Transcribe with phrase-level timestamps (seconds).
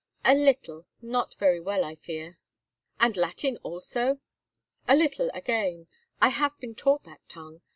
[0.25, 0.87] "A little.
[0.99, 2.39] Not very well, I fear."
[2.99, 4.17] "And Latin also?"
[4.87, 5.85] "A little again.
[6.19, 7.61] I have been taught that tongue.